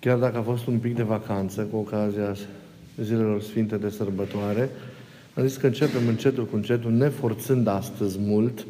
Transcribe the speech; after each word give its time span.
chiar 0.00 0.18
dacă 0.18 0.38
a 0.38 0.42
fost 0.42 0.66
un 0.66 0.78
pic 0.78 0.94
de 0.94 1.02
vacanță 1.02 1.62
cu 1.62 1.76
ocazia 1.76 2.34
zilelor 3.02 3.42
sfinte 3.42 3.76
de 3.76 3.88
sărbătoare, 3.88 4.70
am 5.34 5.46
zis 5.46 5.56
că 5.56 5.66
începem 5.66 6.08
încetul 6.08 6.46
cu 6.46 6.56
încetul, 6.56 6.92
ne 6.92 7.08
forțând 7.08 7.66
astăzi 7.66 8.18
mult, 8.18 8.66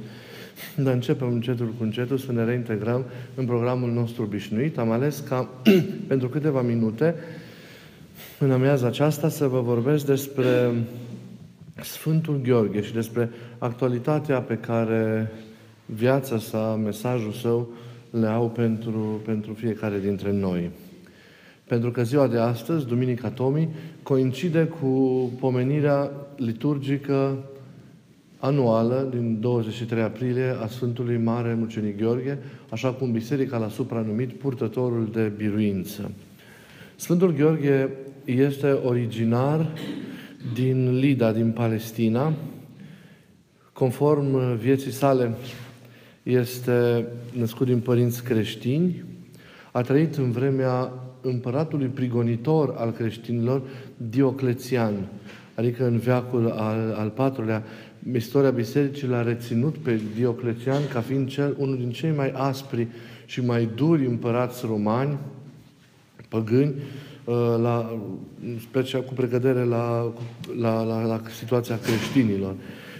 dar 0.76 0.92
începem 0.94 1.28
încetul 1.32 1.74
cu 1.78 1.82
încetul 1.82 2.18
să 2.18 2.32
ne 2.32 2.44
reintegrăm 2.44 3.04
în 3.34 3.46
programul 3.46 3.90
nostru 3.90 4.22
obișnuit. 4.22 4.78
Am 4.78 4.90
ales 4.90 5.22
ca 5.28 5.48
pentru 6.08 6.28
câteva 6.28 6.62
minute 6.62 7.14
în 8.38 8.50
amiaza 8.50 8.86
aceasta 8.86 9.28
să 9.28 9.46
vă 9.46 9.60
vorbesc 9.60 10.06
despre 10.06 10.72
Sfântul 11.82 12.40
Gheorghe 12.42 12.82
și 12.82 12.92
despre 12.92 13.30
actualitatea 13.58 14.40
pe 14.40 14.56
care 14.56 15.32
viața 15.86 16.38
sa, 16.38 16.80
mesajul 16.84 17.32
său 17.32 17.68
le 18.10 18.26
au 18.26 18.48
pentru, 18.48 19.20
pentru 19.24 19.52
fiecare 19.52 19.98
dintre 19.98 20.32
noi. 20.32 20.70
Pentru 21.70 21.90
că 21.90 22.02
ziua 22.02 22.26
de 22.26 22.38
astăzi, 22.38 22.86
Duminica 22.86 23.28
Tomii, 23.28 23.68
coincide 24.02 24.64
cu 24.64 24.88
pomenirea 25.40 26.10
liturgică 26.36 27.38
anuală 28.38 29.08
din 29.10 29.40
23 29.40 30.02
aprilie 30.02 30.56
a 30.62 30.66
Sfântului 30.66 31.16
Mare 31.16 31.54
Mucenic 31.54 31.96
Gheorghe, 31.96 32.38
așa 32.70 32.92
cum 32.92 33.12
biserica 33.12 33.56
l-a 33.56 33.68
supranumit 33.68 34.32
purtătorul 34.32 35.08
de 35.12 35.32
biruință. 35.36 36.10
Sfântul 36.96 37.32
Gheorghe 37.32 37.90
este 38.24 38.70
originar 38.70 39.66
din 40.54 40.98
Lida, 40.98 41.32
din 41.32 41.50
Palestina. 41.50 42.32
Conform 43.72 44.56
vieții 44.56 44.92
sale, 44.92 45.34
este 46.22 47.06
născut 47.32 47.66
din 47.66 47.80
părinți 47.80 48.24
creștini, 48.24 49.04
a 49.72 49.80
trăit 49.80 50.14
în 50.14 50.30
vremea 50.30 50.92
împăratului 51.22 51.86
prigonitor 51.86 52.74
al 52.76 52.90
creștinilor, 52.90 53.62
Dioclețian, 53.96 54.94
adică 55.54 55.86
în 55.86 55.98
veacul 55.98 56.50
al, 56.50 56.94
al 56.98 57.08
patrulea, 57.08 57.62
istoria 58.12 58.50
bisericii 58.50 59.08
l-a 59.08 59.22
reținut 59.22 59.76
pe 59.76 60.00
Dioclețian 60.14 60.80
ca 60.92 61.00
fiind 61.00 61.28
cel, 61.28 61.54
unul 61.58 61.76
din 61.76 61.90
cei 61.90 62.12
mai 62.16 62.30
aspri 62.34 62.86
și 63.26 63.44
mai 63.44 63.68
duri 63.74 64.06
împărați 64.06 64.66
romani, 64.66 65.18
păgâni, 66.28 66.74
uh, 67.24 67.34
la, 67.62 68.00
special 68.60 69.02
cu 69.02 69.12
pregădere 69.12 69.64
la, 69.64 70.12
la, 70.60 70.82
la, 70.82 71.04
la 71.04 71.20
situația 71.38 71.78
creștinilor. 71.78 72.54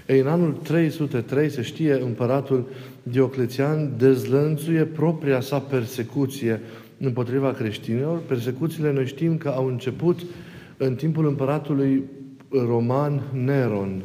Ei, 0.07 0.19
în 0.19 0.27
anul 0.27 0.53
303, 0.53 1.51
se 1.51 1.63
știe, 1.63 2.01
împăratul 2.03 2.69
Dioclețian 3.03 3.91
dezlănțuie 3.99 4.85
propria 4.85 5.41
sa 5.41 5.59
persecuție 5.59 6.61
împotriva 7.01 7.53
creștinilor. 7.53 8.19
Persecuțiile 8.19 8.93
noi 8.93 9.07
știm 9.07 9.37
că 9.37 9.49
au 9.49 9.67
început 9.67 10.21
în 10.77 10.95
timpul 10.95 11.27
împăratului 11.27 12.03
roman 12.49 13.23
Neron. 13.45 14.03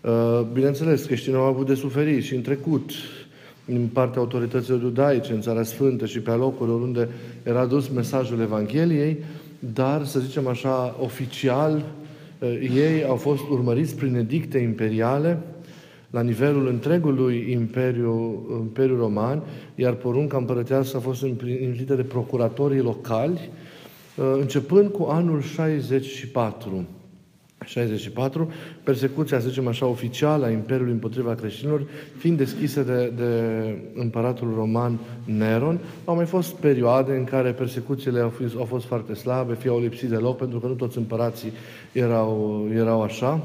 Uh, 0.00 0.46
bineînțeles, 0.52 1.04
creștinii 1.04 1.38
au 1.38 1.44
avut 1.44 1.66
de 1.66 1.74
suferit 1.74 2.22
și 2.22 2.34
în 2.34 2.42
trecut, 2.42 2.90
din 3.64 3.88
partea 3.92 4.20
autorităților 4.20 4.82
iudaice, 4.82 5.32
în 5.32 5.40
Țara 5.40 5.62
Sfântă 5.62 6.06
și 6.06 6.20
pe 6.20 6.30
locurilor 6.30 6.80
unde 6.80 7.08
era 7.42 7.66
dus 7.66 7.88
mesajul 7.88 8.40
Evangheliei, 8.40 9.16
dar, 9.58 10.04
să 10.04 10.20
zicem 10.20 10.46
așa, 10.46 10.96
oficial, 11.00 11.84
uh, 12.38 12.70
ei 12.74 13.04
au 13.04 13.16
fost 13.16 13.42
urmăriți 13.50 13.96
prin 13.96 14.14
edicte 14.14 14.58
imperiale, 14.58 15.38
la 16.14 16.20
nivelul 16.20 16.66
întregului 16.66 17.46
Imperiu, 17.50 18.46
Imperiu 18.60 18.96
Roman, 18.96 19.42
iar 19.74 19.92
porunca 19.92 20.36
împărătească 20.36 20.96
a 20.96 21.00
fost 21.00 21.22
împlinită 21.22 21.94
de 21.94 22.02
procuratorii 22.02 22.80
locali, 22.80 23.50
uh, 24.16 24.24
începând 24.40 24.90
cu 24.90 25.02
anul 25.02 25.40
64. 25.40 26.86
64, 27.64 28.52
persecuția, 28.82 29.40
să 29.40 29.48
zicem 29.48 29.66
așa, 29.66 29.86
oficială 29.86 30.44
a 30.44 30.50
Imperiului 30.50 30.92
împotriva 30.92 31.34
creștinilor, 31.34 31.86
fiind 32.16 32.38
deschisă 32.38 32.82
de, 32.82 33.12
de 33.16 33.32
împăratul 33.94 34.52
roman 34.56 34.98
Neron, 35.24 35.78
au 36.04 36.14
mai 36.14 36.26
fost 36.26 36.54
perioade 36.54 37.12
în 37.12 37.24
care 37.24 37.50
persecuțiile 37.52 38.20
au 38.20 38.28
fost, 38.28 38.56
au 38.56 38.64
fost 38.64 38.86
foarte 38.86 39.14
slabe, 39.14 39.54
fie 39.54 39.70
au 39.70 39.80
lipsit 39.80 40.08
de 40.08 40.16
loc, 40.16 40.36
pentru 40.36 40.58
că 40.58 40.66
nu 40.66 40.74
toți 40.74 40.98
împărații 40.98 41.52
erau, 41.92 42.66
erau 42.74 43.02
așa. 43.02 43.42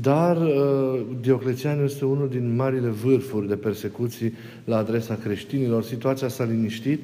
Dar 0.00 0.36
uh, 0.36 1.00
Dioclețian 1.20 1.84
este 1.84 2.04
unul 2.04 2.28
din 2.28 2.56
marile 2.56 2.88
vârfuri 2.88 3.48
de 3.48 3.54
persecuții 3.54 4.32
la 4.64 4.76
adresa 4.76 5.14
creștinilor. 5.14 5.82
Situația 5.82 6.28
s-a 6.28 6.44
liniștit 6.44 7.00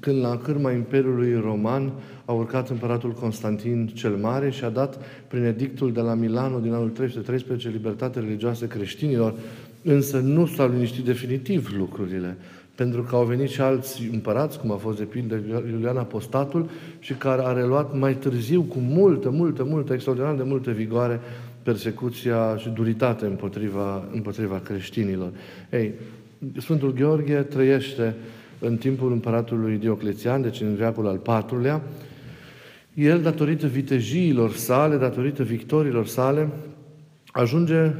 când 0.00 0.20
la 0.20 0.36
cârma 0.36 0.72
Imperiului 0.72 1.40
Roman 1.40 1.92
a 2.24 2.32
urcat 2.32 2.68
împăratul 2.68 3.12
Constantin 3.12 3.86
cel 3.86 4.16
Mare 4.16 4.50
și 4.50 4.64
a 4.64 4.68
dat 4.68 4.98
prin 5.28 5.44
edictul 5.44 5.92
de 5.92 6.00
la 6.00 6.14
Milano 6.14 6.58
din 6.58 6.72
anul 6.72 6.88
313 6.88 7.68
libertate 7.68 8.20
religioasă 8.20 8.66
creștinilor, 8.66 9.34
însă 9.82 10.18
nu 10.18 10.46
s-au 10.46 10.68
liniștit 10.68 11.04
definitiv 11.04 11.68
lucrurile 11.76 12.36
pentru 12.78 13.02
că 13.02 13.16
au 13.16 13.24
venit 13.24 13.48
și 13.48 13.60
alți 13.60 14.08
împărați, 14.12 14.58
cum 14.58 14.72
a 14.72 14.76
fost 14.76 14.98
de 14.98 15.04
pildă 15.04 15.40
Iulian 15.70 15.96
Apostatul, 15.96 16.68
și 16.98 17.12
care 17.12 17.42
a 17.44 17.52
reluat 17.52 17.98
mai 17.98 18.14
târziu 18.14 18.62
cu 18.62 18.78
multă, 18.78 19.30
multă, 19.30 19.64
multă, 19.64 19.92
extraordinar 19.92 20.34
de 20.34 20.42
multă 20.42 20.70
vigoare 20.70 21.20
persecuția 21.68 22.56
și 22.56 22.68
duritate 22.68 23.24
împotriva, 23.24 24.08
împotriva 24.12 24.60
creștinilor. 24.64 25.30
Ei, 25.70 25.92
Sfântul 26.56 26.92
Gheorghe 26.92 27.42
trăiește 27.42 28.14
în 28.58 28.76
timpul 28.76 29.12
împăratului 29.12 29.76
Dioclețian, 29.76 30.42
deci 30.42 30.60
în 30.60 30.74
veacul 30.74 31.06
al 31.06 31.16
patrulea, 31.16 31.82
el, 32.94 33.20
datorită 33.20 33.66
vitejiilor 33.66 34.52
sale, 34.52 34.96
datorită 34.96 35.42
victorilor 35.42 36.06
sale, 36.06 36.48
ajunge 37.26 37.92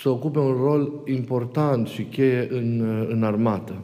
să 0.00 0.08
ocupe 0.08 0.38
un 0.38 0.56
rol 0.62 1.02
important 1.06 1.88
și 1.88 2.02
cheie 2.02 2.48
în, 2.50 2.80
în 3.08 3.22
armată. 3.22 3.82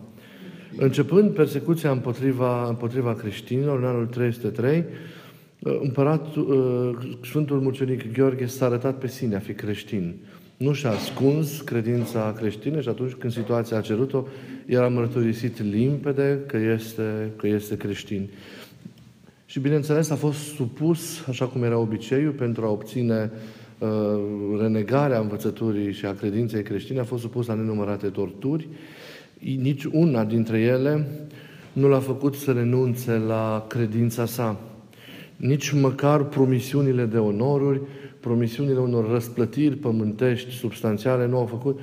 Începând 0.76 1.30
persecuția 1.30 1.90
împotriva, 1.90 2.68
împotriva 2.68 3.14
creștinilor 3.14 3.78
în 3.78 3.84
anul 3.84 4.06
303, 4.06 4.84
Împăratul, 5.64 6.48
uh, 7.00 7.16
Sfântul 7.22 7.60
Mucenic 7.60 8.12
Gheorghe 8.12 8.46
s-a 8.46 8.64
arătat 8.64 8.98
pe 8.98 9.08
sine 9.08 9.36
a 9.36 9.38
fi 9.38 9.52
creștin. 9.52 10.14
Nu 10.56 10.72
și-a 10.72 10.90
ascuns 10.90 11.60
credința 11.60 12.34
creștină 12.36 12.80
și 12.80 12.88
atunci 12.88 13.12
când 13.12 13.32
situația 13.32 13.76
a 13.76 13.80
cerut-o, 13.80 14.24
el 14.66 14.82
a 14.82 14.88
mărturisit 14.88 15.62
limpede 15.62 16.40
că 16.46 16.56
este, 16.56 17.30
că 17.36 17.46
este 17.46 17.76
creștin. 17.76 18.28
Și 19.46 19.60
bineînțeles 19.60 20.10
a 20.10 20.14
fost 20.14 20.38
supus, 20.38 21.26
așa 21.28 21.46
cum 21.46 21.62
era 21.62 21.78
obiceiul, 21.78 22.32
pentru 22.32 22.64
a 22.64 22.70
obține 22.70 23.30
uh, 23.78 23.88
renegarea 24.60 25.18
învățăturii 25.18 25.92
și 25.92 26.06
a 26.06 26.14
credinței 26.14 26.62
creștine, 26.62 27.00
a 27.00 27.04
fost 27.04 27.22
supus 27.22 27.46
la 27.46 27.54
nenumărate 27.54 28.06
torturi. 28.06 28.68
Nici 29.38 29.84
una 29.84 30.24
dintre 30.24 30.60
ele 30.60 31.06
nu 31.72 31.88
l-a 31.88 31.98
făcut 31.98 32.34
să 32.34 32.52
renunțe 32.52 33.12
la 33.12 33.66
credința 33.68 34.26
sa 34.26 34.58
nici 35.36 35.72
măcar 35.72 36.24
promisiunile 36.24 37.04
de 37.04 37.18
onoruri, 37.18 37.80
promisiunile 38.20 38.78
unor 38.78 39.10
răsplătiri 39.10 39.76
pământești 39.76 40.50
substanțiale 40.50 41.26
nu 41.26 41.36
au 41.36 41.46
făcut 41.46 41.80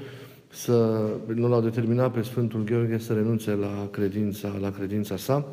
să, 0.48 1.08
nu 1.36 1.48
l-au 1.48 1.62
determinat 1.62 2.12
pe 2.12 2.22
Sfântul 2.22 2.64
Gheorghe 2.64 2.98
să 2.98 3.14
renunțe 3.14 3.52
la 3.52 3.88
credința, 3.92 4.58
la 4.62 4.72
credința 4.72 5.18
sa. 5.18 5.48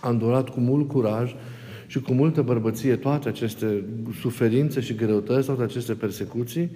A 0.00 0.08
îndurat 0.08 0.48
cu 0.48 0.60
mult 0.60 0.88
curaj 0.88 1.34
și 1.86 2.00
cu 2.00 2.12
multă 2.12 2.42
bărbăție 2.42 2.96
toate 2.96 3.28
aceste 3.28 3.84
suferințe 4.20 4.80
și 4.80 4.94
greutăți, 4.94 5.46
toate 5.46 5.62
aceste 5.62 5.92
persecuții 5.92 6.70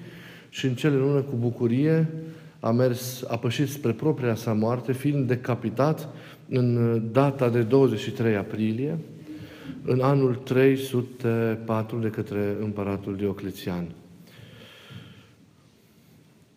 și 0.48 0.66
în 0.66 0.75
cele 0.75 0.97
lună 0.97 1.20
cu 1.20 1.36
bucurie 1.38 2.09
a 2.60 2.70
mers, 2.70 3.25
a 3.28 3.36
pășit 3.36 3.69
spre 3.69 3.92
propria 3.92 4.34
sa 4.34 4.53
moarte, 4.53 4.92
fiind 4.92 5.28
decapitat 5.28 6.09
în 6.48 7.00
data 7.12 7.48
de 7.48 7.62
23 7.62 8.36
aprilie, 8.36 8.98
în 9.84 10.00
anul 10.00 10.34
304 10.34 11.98
de 11.98 12.09
către 12.09 12.56
împăratul 12.60 13.16
Dioclețian. 13.16 13.84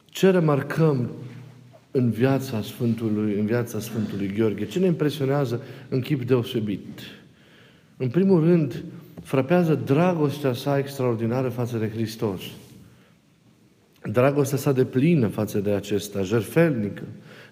Ce 0.05 0.29
remarcăm 0.29 1.09
în 1.91 2.09
viața 2.09 2.61
Sfântului, 2.61 3.39
în 3.39 3.45
viața 3.45 3.79
Sfântului 3.79 4.33
Gheorghe? 4.37 4.65
Ce 4.65 4.79
ne 4.79 4.85
impresionează 4.85 5.61
în 5.89 5.99
chip 5.99 6.23
deosebit? 6.23 6.99
În 7.97 8.09
primul 8.09 8.43
rând, 8.43 8.83
frapează 9.21 9.75
dragostea 9.75 10.53
sa 10.53 10.77
extraordinară 10.77 11.49
față 11.49 11.77
de 11.77 11.89
Hristos. 11.89 12.41
Dragostea 14.11 14.57
sa 14.57 14.71
de 14.71 14.85
plină 14.85 15.27
față 15.27 15.59
de 15.59 15.71
acesta, 15.71 16.21
jerfelnică, 16.21 17.03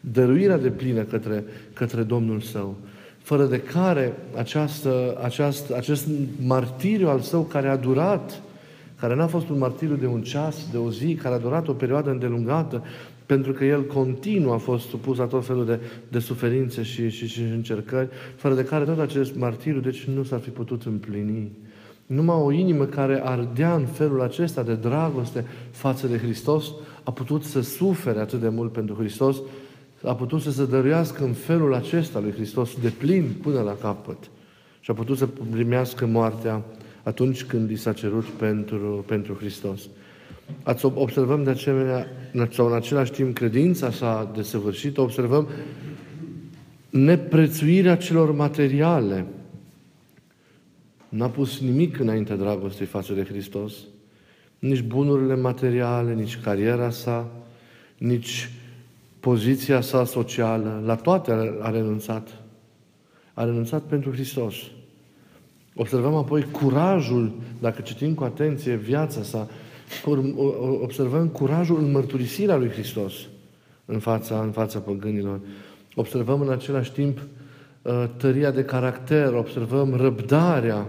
dăruirea 0.02 0.58
de 0.58 0.70
plină 0.70 1.02
către, 1.02 1.44
către 1.74 2.04
Domnul 2.04 2.40
său 2.40 2.78
fără 3.22 3.46
de 3.46 3.60
care 3.60 4.14
această, 4.36 5.20
această, 5.24 5.76
acest 5.76 6.08
martiriu 6.46 7.08
al 7.08 7.20
său 7.20 7.42
care 7.42 7.68
a 7.68 7.76
durat, 7.76 8.42
care 9.00 9.16
n-a 9.16 9.28
fost 9.28 9.50
un 9.50 9.58
martiriu 9.58 9.96
de 9.96 10.06
un 10.06 10.22
ceas, 10.22 10.72
de 10.72 10.78
o 10.78 10.92
zi, 10.92 11.16
care 11.16 11.36
a 11.36 11.40
durat 11.40 11.68
o 11.68 11.74
perioadă 11.74 12.10
îndelungată, 12.10 12.84
pentru 13.26 13.52
că 13.52 13.66
el 13.66 13.86
continuu 13.86 14.52
a 14.52 14.58
fost 14.58 14.88
supus 14.88 15.18
la 15.18 15.26
tot 15.26 15.46
felul 15.46 15.66
de, 15.66 15.80
de 16.08 16.20
suferințe 16.20 16.84
și, 16.84 17.10
și, 17.10 17.28
și 17.28 17.42
încercări, 17.42 18.10
fără 18.36 18.56
de 18.56 18.64
care 18.64 18.86
tot 18.86 19.00
acest 19.00 19.36
martiriu, 19.36 19.80
deci 19.80 20.04
nu 20.04 20.24
s-ar 20.24 20.40
fi 20.40 20.50
putut 20.50 20.84
împlini. 20.84 21.52
Numai 22.06 22.36
o 22.36 22.52
inimă 22.52 22.86
care 22.86 23.22
ardea 23.24 23.76
în 23.76 23.86
felul 23.86 24.22
acesta 24.22 24.64
de 24.64 24.74
dragoste 24.74 25.46
față 25.72 26.08
de 26.08 26.18
Hristos 26.18 26.72
a 27.04 27.12
putut 27.12 27.44
să 27.44 27.62
sufere 27.62 28.20
atât 28.20 28.40
de 28.40 28.50
mult 28.50 28.72
pentru 28.72 28.96
Hristos, 28.96 29.38
a 30.04 30.16
putut 30.16 30.42
să 30.42 30.52
se 30.52 30.66
dăruiască 30.66 31.24
în 31.24 31.34
felul 31.34 31.74
acesta 31.74 32.20
lui 32.20 32.32
Hristos 32.32 32.76
de 32.82 32.90
plin 32.90 33.36
până 33.42 33.62
la 33.62 33.76
capăt 33.82 34.18
și 34.80 34.92
a 34.92 34.94
putut 34.94 35.18
să 35.18 35.28
primească 35.52 36.06
moartea 36.06 36.64
atunci 37.04 37.44
când 37.44 37.70
i 37.70 37.76
s-a 37.76 37.94
cerut 37.94 38.26
pentru, 38.26 39.06
pentru 39.08 39.34
Hristos. 39.34 39.82
Ați 40.64 40.86
observăm 40.86 41.44
de 41.44 41.50
asemenea, 41.50 42.08
sau 42.52 42.68
în 42.68 42.74
același 42.74 43.12
timp, 43.12 43.36
credința 43.36 43.92
sa 43.92 44.32
desăvârșită, 44.36 45.02
observăm 45.02 45.48
neprețuirea 46.90 47.96
celor 47.96 48.32
materiale. 48.32 49.26
N-a 51.10 51.30
pus 51.30 51.60
nimic 51.60 52.00
înainte 52.00 52.34
dragostei 52.34 52.86
față 52.86 53.14
de 53.14 53.24
Hristos. 53.24 53.74
Nici 54.60 54.82
bunurile 54.82 55.36
materiale, 55.36 56.14
nici 56.14 56.40
cariera 56.40 56.90
sa, 56.90 57.32
nici 57.98 58.50
poziția 59.22 59.82
sa 59.82 60.06
socială. 60.06 60.82
La 60.86 60.96
toate 60.96 61.58
a 61.60 61.70
renunțat. 61.70 62.28
A 63.34 63.44
renunțat 63.44 63.82
pentru 63.82 64.12
Hristos. 64.12 64.56
Observăm 65.76 66.16
apoi 66.16 66.46
curajul, 66.52 67.32
dacă 67.60 67.82
citim 67.82 68.14
cu 68.14 68.24
atenție 68.24 68.76
viața 68.76 69.24
sa, 69.24 69.48
observăm 70.82 71.28
curajul 71.28 71.80
în 71.80 71.92
mărturisirea 71.92 72.58
lui 72.58 72.70
Hristos 72.70 73.14
în 73.86 74.00
fața, 74.00 74.42
în 74.42 74.52
fața 74.52 74.80
păgânilor. 74.80 75.40
Observăm 75.96 76.42
în 76.42 76.50
același 76.50 76.92
timp 76.92 77.20
uh, 77.82 78.04
tăria 78.18 78.52
de 78.52 78.64
caracter, 78.64 79.34
observăm 79.34 79.96
răbdarea 79.96 80.88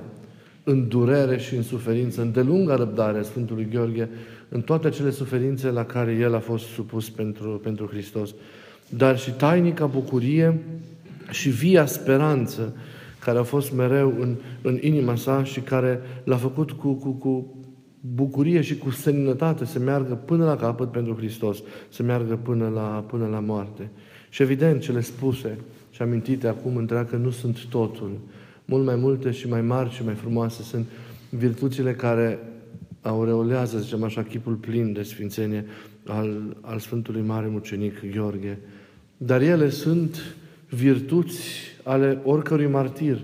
în 0.65 0.89
durere 0.89 1.39
și 1.39 1.55
în 1.55 1.63
suferință, 1.63 2.21
în 2.21 2.33
delunga 2.33 2.77
răbdare 2.77 3.19
a 3.19 3.23
Sfântului 3.23 3.69
Gheorghe, 3.71 4.09
în 4.53 4.61
toate 4.61 4.87
acele 4.87 5.11
suferințe 5.11 5.71
la 5.71 5.85
care 5.85 6.13
el 6.13 6.35
a 6.35 6.39
fost 6.39 6.65
supus 6.65 7.11
pentru, 7.11 7.61
pentru 7.63 7.87
Hristos. 7.87 8.35
Dar 8.89 9.19
și 9.19 9.31
tainica 9.31 9.87
bucurie 9.87 10.59
și 11.31 11.49
via 11.49 11.87
speranță 11.87 12.77
care 13.19 13.39
a 13.39 13.43
fost 13.43 13.73
mereu 13.73 14.15
în, 14.21 14.37
în 14.63 14.79
inima 14.81 15.17
sa 15.17 15.45
și 15.45 15.61
care 15.61 16.01
l-a 16.25 16.37
făcut 16.37 16.71
cu, 16.71 16.93
cu, 16.93 17.11
cu 17.11 17.57
bucurie 18.01 18.61
și 18.61 18.79
cu 18.79 18.91
seninătate 18.91 19.65
să 19.65 19.79
meargă 19.79 20.15
până 20.15 20.45
la 20.45 20.57
capăt 20.57 20.91
pentru 20.91 21.15
Hristos, 21.15 21.63
să 21.89 22.03
meargă 22.03 22.37
până 22.37 22.69
la, 22.69 23.05
până 23.09 23.27
la 23.27 23.41
moarte. 23.41 23.91
Și 24.29 24.43
evident, 24.43 24.81
cele 24.81 25.01
spuse 25.01 25.59
și 25.91 26.03
amintite 26.03 26.49
acum 26.49 26.77
întreagă 26.77 27.17
nu 27.17 27.31
sunt 27.31 27.67
totul. 27.67 28.11
Mult 28.65 28.85
mai 28.85 28.97
multe 28.97 29.31
și 29.31 29.49
mai 29.49 29.61
mari 29.61 29.91
și 29.91 30.05
mai 30.05 30.15
frumoase 30.15 30.63
sunt 30.63 30.87
virtuțile 31.31 31.93
care 31.93 32.39
aureolează, 33.03 33.79
zicem 33.79 34.03
așa, 34.03 34.23
chipul 34.23 34.55
plin 34.55 34.93
de 34.93 35.03
sfințenie 35.03 35.65
al, 36.07 36.57
al 36.61 36.79
Sfântului 36.79 37.23
Mare 37.23 37.47
Mucenic 37.47 38.11
Gheorghe. 38.13 38.59
Dar 39.17 39.41
ele 39.41 39.71
sunt 39.71 40.37
virtuți 40.69 41.41
ale 41.83 42.21
oricărui 42.25 42.67
martir, 42.67 43.19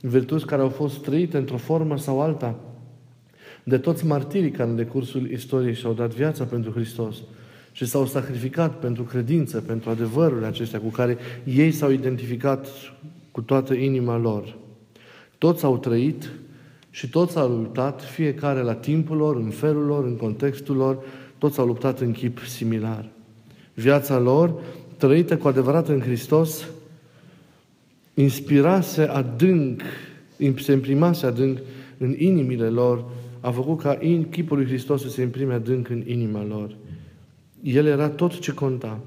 virtuți 0.00 0.46
care 0.46 0.62
au 0.62 0.68
fost 0.68 1.02
trăite 1.02 1.36
într-o 1.36 1.56
formă 1.56 1.98
sau 1.98 2.20
alta 2.20 2.58
de 3.62 3.78
toți 3.78 4.06
martirii 4.06 4.50
care 4.50 4.70
în 4.70 4.76
decursul 4.76 5.30
istoriei 5.30 5.74
și-au 5.74 5.92
dat 5.92 6.14
viața 6.14 6.44
pentru 6.44 6.70
Hristos 6.70 7.16
și 7.72 7.86
s-au 7.86 8.06
sacrificat 8.06 8.78
pentru 8.78 9.02
credință, 9.02 9.60
pentru 9.60 9.90
adevărurile 9.90 10.46
acestea 10.46 10.80
cu 10.80 10.88
care 10.88 11.18
ei 11.44 11.70
s-au 11.70 11.90
identificat 11.90 12.66
cu 13.30 13.40
toată 13.40 13.74
inima 13.74 14.16
lor. 14.16 14.56
Toți 15.38 15.64
au 15.64 15.78
trăit 15.78 16.30
și 16.90 17.08
toți 17.08 17.38
au 17.38 17.48
luptat, 17.48 18.02
fiecare 18.02 18.60
la 18.60 18.74
timpul 18.74 19.16
lor, 19.16 19.36
în 19.36 19.50
felul 19.50 19.86
lor, 19.86 20.04
în 20.04 20.16
contextul 20.16 20.76
lor, 20.76 20.98
toți 21.38 21.58
au 21.58 21.66
luptat 21.66 22.00
în 22.00 22.12
chip 22.12 22.38
similar. 22.38 23.08
Viața 23.74 24.18
lor, 24.18 24.54
trăită 24.96 25.36
cu 25.36 25.48
adevărat 25.48 25.88
în 25.88 26.00
Hristos, 26.00 26.64
inspirase 28.14 29.02
adânc, 29.02 29.82
se 30.56 30.72
imprimase 30.72 31.26
adânc 31.26 31.58
în 31.98 32.14
inimile 32.18 32.68
lor, 32.68 33.04
a 33.40 33.50
făcut 33.50 33.80
ca 33.80 33.98
in, 34.00 34.28
chipul 34.28 34.56
lui 34.56 34.66
Hristos 34.66 35.02
să 35.02 35.08
se 35.08 35.22
imprime 35.22 35.54
adânc 35.54 35.88
în 35.88 36.02
inima 36.06 36.44
lor. 36.44 36.76
El 37.62 37.86
era 37.86 38.08
tot 38.08 38.38
ce 38.38 38.52
conta. 38.52 39.00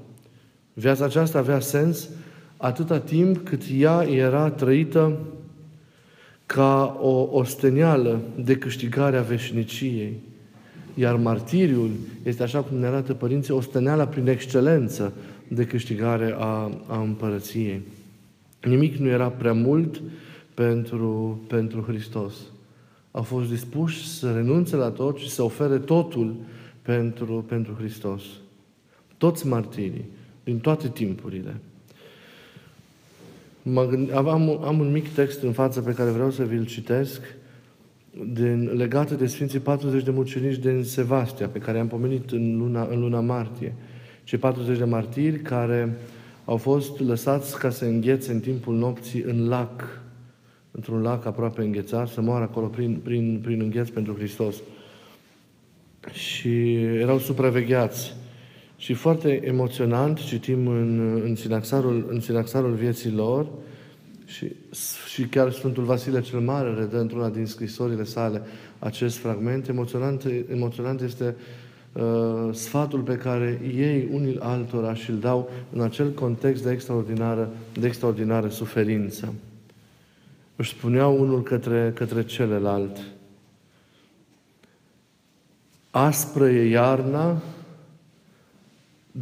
Viața 0.72 1.04
aceasta 1.04 1.38
avea 1.38 1.60
sens 1.60 2.08
atâta 2.56 2.98
timp 2.98 3.44
cât 3.44 3.62
ea 3.78 4.02
era 4.02 4.50
trăită 4.50 5.18
ca 6.46 6.98
o 7.00 7.28
osteneală 7.30 8.20
de 8.44 8.56
câștigare 8.56 9.16
a 9.16 9.22
veșniciei. 9.22 10.12
Iar 10.94 11.16
martiriul 11.16 11.90
este, 12.22 12.42
așa 12.42 12.60
cum 12.60 12.76
ne 12.76 12.86
arată 12.86 13.14
părinții, 13.14 13.52
osteneala 13.52 14.06
prin 14.06 14.26
excelență 14.26 15.12
de 15.48 15.64
câștigare 15.64 16.34
a, 16.38 16.70
a 16.86 17.00
împărăției. 17.00 17.82
Nimic 18.62 18.96
nu 18.96 19.08
era 19.08 19.28
prea 19.28 19.52
mult 19.52 20.02
pentru, 20.54 21.40
pentru 21.48 21.80
Hristos. 21.80 22.34
Au 23.10 23.22
fost 23.22 23.48
dispuși 23.48 24.08
să 24.08 24.32
renunțe 24.32 24.76
la 24.76 24.90
tot 24.90 25.16
și 25.16 25.30
să 25.30 25.42
ofere 25.42 25.78
totul 25.78 26.34
pentru, 26.82 27.44
pentru 27.48 27.74
Hristos. 27.78 28.22
Toți 29.18 29.46
martirii, 29.46 30.04
din 30.44 30.58
toate 30.58 30.88
timpurile. 30.88 31.56
Mă 33.66 33.86
gând, 33.86 34.14
am, 34.14 34.28
am 34.64 34.78
un 34.78 34.90
mic 34.90 35.12
text 35.12 35.42
în 35.42 35.52
față 35.52 35.80
pe 35.80 35.92
care 35.92 36.10
vreau 36.10 36.30
să 36.30 36.44
vi-l 36.44 36.64
citesc, 36.64 37.20
din, 38.32 38.76
legat 38.76 39.12
de 39.12 39.26
Sfinții 39.26 39.58
40 39.58 40.02
de 40.02 40.10
mucenici 40.10 40.58
din 40.58 40.84
Sevastia, 40.84 41.48
pe 41.48 41.58
care 41.58 41.78
am 41.78 41.86
pomenit 41.86 42.30
în 42.30 42.58
luna, 42.58 42.86
în 42.90 43.00
luna 43.00 43.20
martie. 43.20 43.74
Cei 44.24 44.38
40 44.38 44.78
de 44.78 44.84
martiri 44.84 45.38
care 45.38 45.96
au 46.44 46.56
fost 46.56 47.00
lăsați 47.00 47.58
ca 47.58 47.70
să 47.70 47.84
înghețe 47.84 48.32
în 48.32 48.40
timpul 48.40 48.74
nopții 48.74 49.22
în 49.22 49.48
lac, 49.48 50.02
într-un 50.70 51.02
lac 51.02 51.26
aproape 51.26 51.62
înghețat, 51.62 52.08
să 52.08 52.20
moară 52.20 52.44
acolo 52.44 52.66
prin, 52.66 53.00
prin, 53.04 53.40
prin 53.42 53.60
îngheț 53.60 53.88
pentru 53.88 54.14
Hristos. 54.14 54.56
Și 56.12 56.74
erau 56.82 57.18
supravegheați. 57.18 58.14
Și 58.84 58.92
foarte 58.92 59.46
emoționant 59.46 60.18
citim 60.18 60.66
în, 60.66 61.20
în, 61.24 61.36
sinaxarul, 61.36 62.06
în 62.08 62.20
sinaxarul 62.20 62.72
vieții 62.72 63.10
lor 63.12 63.46
și, 64.24 64.52
și 65.08 65.22
chiar 65.22 65.52
Sfântul 65.52 65.84
Vasile 65.84 66.20
cel 66.20 66.40
Mare 66.40 66.74
redă 66.74 67.00
într-una 67.00 67.28
din 67.28 67.46
scrisorile 67.46 68.04
sale 68.04 68.42
acest 68.78 69.16
fragment. 69.16 69.68
Emoționant, 69.68 70.26
emoționant 70.50 71.00
este 71.00 71.36
uh, 71.92 72.48
sfatul 72.52 73.00
pe 73.00 73.16
care 73.16 73.60
ei 73.76 74.08
unii 74.12 74.38
altora 74.38 74.94
și 74.94 75.10
îl 75.10 75.18
dau 75.18 75.50
în 75.72 75.80
acel 75.80 76.10
context 76.10 76.62
de 76.62 76.70
extraordinară, 76.70 77.50
de 77.78 77.86
extraordinară 77.86 78.48
suferință. 78.48 79.34
Își 80.56 80.70
spuneau 80.70 81.20
unul 81.20 81.42
către, 81.42 81.92
către 81.94 82.24
celălalt, 82.24 82.96
aspră 85.90 86.48
e 86.48 86.68
iarna, 86.68 87.42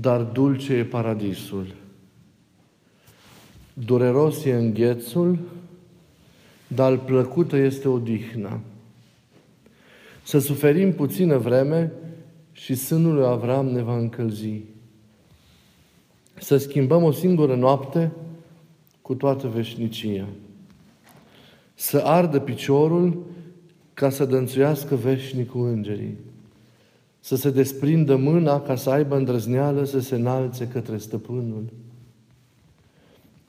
dar 0.00 0.22
dulce 0.22 0.72
e 0.72 0.84
paradisul. 0.84 1.74
Dureros 3.72 4.44
e 4.44 4.54
înghețul, 4.54 5.38
dar 6.66 6.98
plăcută 6.98 7.56
este 7.56 7.88
odihna. 7.88 8.60
Să 10.22 10.38
suferim 10.38 10.92
puțină 10.92 11.36
vreme 11.36 11.92
și 12.52 12.74
sânul 12.74 13.14
lui 13.14 13.24
Avram 13.24 13.66
ne 13.66 13.82
va 13.82 13.96
încălzi. 13.96 14.60
Să 16.34 16.56
schimbăm 16.56 17.02
o 17.02 17.12
singură 17.12 17.54
noapte 17.54 18.12
cu 19.02 19.14
toată 19.14 19.48
veșnicia. 19.48 20.26
Să 21.74 22.02
ardă 22.04 22.40
piciorul 22.40 23.26
ca 23.94 24.10
să 24.10 24.24
dănțuiască 24.24 24.94
veșnic 24.94 25.50
cu 25.50 25.58
îngerii. 25.58 26.16
Să 27.24 27.36
se 27.36 27.50
desprindă 27.50 28.16
mâna 28.16 28.60
ca 28.60 28.74
să 28.74 28.90
aibă 28.90 29.16
îndrăzneală 29.16 29.84
să 29.84 30.00
se 30.00 30.14
înalțe 30.14 30.68
către 30.68 30.96
stăpânul. 30.96 31.64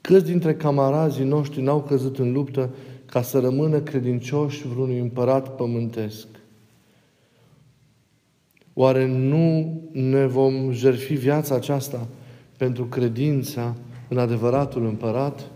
Câți 0.00 0.24
dintre 0.24 0.54
camarazii 0.54 1.24
noștri 1.24 1.62
n-au 1.62 1.82
căzut 1.82 2.18
în 2.18 2.32
luptă 2.32 2.70
ca 3.06 3.22
să 3.22 3.38
rămână 3.38 3.80
credincioși 3.80 4.66
vreunui 4.66 4.98
împărat 4.98 5.56
pământesc? 5.56 6.26
Oare 8.72 9.06
nu 9.06 9.80
ne 9.92 10.26
vom 10.26 10.72
jerfi 10.72 11.14
viața 11.14 11.54
aceasta 11.54 12.06
pentru 12.56 12.84
credința 12.84 13.74
în 14.08 14.18
adevăratul 14.18 14.86
împărat? 14.86 15.50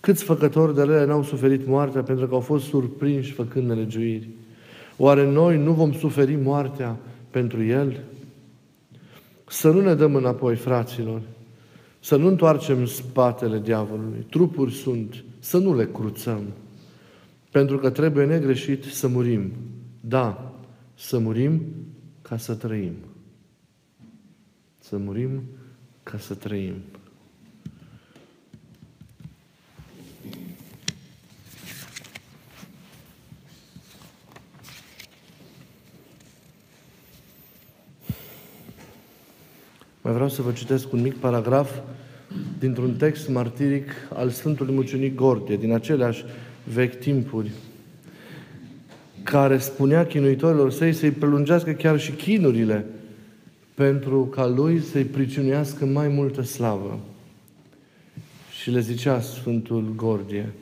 Câți 0.00 0.24
făcători 0.24 0.74
de 0.74 0.82
rele 0.82 1.04
n-au 1.04 1.22
suferit 1.22 1.66
moartea 1.66 2.02
pentru 2.02 2.26
că 2.26 2.34
au 2.34 2.40
fost 2.40 2.64
surprinși 2.64 3.32
făcând 3.32 3.68
nelegiuiri? 3.68 4.28
Oare 5.04 5.30
noi 5.30 5.58
nu 5.58 5.72
vom 5.72 5.92
suferi 5.92 6.36
moartea 6.36 6.98
pentru 7.30 7.62
El? 7.62 8.00
Să 9.48 9.70
nu 9.70 9.80
ne 9.80 9.94
dăm 9.94 10.14
înapoi, 10.14 10.56
fraților. 10.56 11.22
Să 12.00 12.16
nu 12.16 12.26
întoarcem 12.26 12.86
spatele 12.86 13.58
diavolului. 13.58 14.26
Trupuri 14.30 14.72
sunt. 14.72 15.24
Să 15.38 15.58
nu 15.58 15.74
le 15.74 15.86
cruțăm. 15.86 16.42
Pentru 17.50 17.78
că 17.78 17.90
trebuie 17.90 18.24
negreșit 18.24 18.84
să 18.84 19.08
murim. 19.08 19.52
Da, 20.00 20.52
să 20.94 21.18
murim 21.18 21.62
ca 22.22 22.36
să 22.36 22.54
trăim. 22.54 22.94
Să 24.78 24.96
murim 24.96 25.42
ca 26.02 26.18
să 26.18 26.34
trăim. 26.34 26.74
Mai 40.12 40.20
vreau 40.20 40.36
să 40.36 40.42
vă 40.42 40.52
citesc 40.52 40.92
un 40.92 41.00
mic 41.00 41.16
paragraf 41.16 41.78
dintr-un 42.58 42.94
text 42.94 43.28
martiric 43.28 43.90
al 44.14 44.30
Sfântului 44.30 44.74
Mucenic 44.74 45.14
Gordie, 45.14 45.56
din 45.56 45.72
aceleași 45.72 46.24
vechi 46.64 46.98
timpuri, 46.98 47.50
care 49.22 49.58
spunea 49.58 50.06
chinuitorilor 50.06 50.70
săi 50.72 50.92
să-i 50.92 51.10
prelungească 51.10 51.70
chiar 51.70 52.00
și 52.00 52.10
chinurile 52.10 52.86
pentru 53.74 54.24
ca 54.24 54.46
lui 54.46 54.80
să-i 54.80 55.04
priciunească 55.04 55.84
mai 55.84 56.08
multă 56.08 56.42
slavă. 56.42 57.00
Și 58.60 58.70
le 58.70 58.80
zicea 58.80 59.20
Sfântul 59.20 59.92
Gordie, 59.96 60.52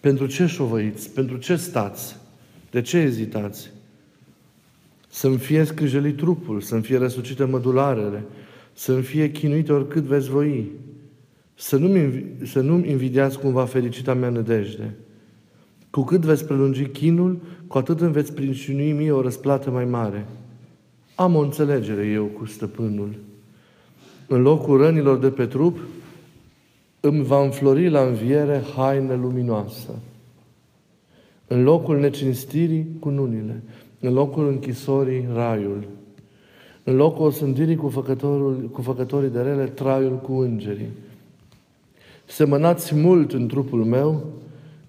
pentru 0.00 0.26
ce 0.26 0.46
șovăiți? 0.46 1.10
Pentru 1.10 1.36
ce 1.36 1.56
stați? 1.56 2.16
De 2.70 2.80
ce 2.80 2.96
ezitați? 2.96 3.70
Să-mi 5.08 5.38
fie 5.38 5.64
scâjelit 5.64 6.16
trupul, 6.16 6.60
să-mi 6.60 6.82
fie 6.82 6.98
răsucite 6.98 7.44
mădularele, 7.44 8.24
să-mi 8.72 9.02
fie 9.02 9.30
chinuite 9.30 9.72
oricât 9.72 10.02
veți 10.02 10.30
voi, 10.30 10.70
să 11.54 11.76
nu-mi, 11.76 12.24
să 12.44 12.60
nu-mi 12.60 12.90
invidiați 12.90 13.38
cumva 13.38 13.64
fericita 13.64 14.14
mea 14.14 14.28
nădejde. 14.28 14.94
Cu 15.90 16.02
cât 16.02 16.20
veți 16.20 16.44
prelungi 16.44 16.84
chinul, 16.84 17.40
cu 17.66 17.78
atât 17.78 18.00
îmi 18.00 18.12
veți 18.12 18.32
princinui 18.32 18.92
mie 18.92 19.12
o 19.12 19.20
răsplată 19.20 19.70
mai 19.70 19.84
mare. 19.84 20.26
Am 21.14 21.34
o 21.34 21.40
înțelegere 21.40 22.06
eu 22.06 22.24
cu 22.24 22.44
stăpânul. 22.44 23.14
În 24.26 24.42
locul 24.42 24.76
rănilor 24.76 25.18
de 25.18 25.30
pe 25.30 25.46
trup, 25.46 25.78
îmi 27.00 27.24
va 27.24 27.42
înflori 27.42 27.88
la 27.88 28.00
înviere 28.00 28.62
haine 28.76 29.14
luminoasă. 29.14 29.90
În 31.46 31.62
locul 31.62 31.98
necinstirii, 31.98 32.86
cu 32.98 33.08
nunile. 33.08 33.62
În 34.00 34.12
locul 34.12 34.48
închisorii, 34.48 35.28
raiul. 35.34 35.84
În 36.84 36.96
locul 36.96 37.26
osândirii 37.26 37.76
cu, 37.76 37.88
făcătorul, 37.88 38.68
cu 38.72 38.82
făcătorii 38.82 39.30
de 39.30 39.40
rele, 39.40 39.64
traiul 39.64 40.18
cu 40.18 40.32
îngerii. 40.32 40.90
Semănați 42.26 42.94
mult 42.94 43.32
în 43.32 43.46
trupul 43.46 43.84
meu 43.84 44.24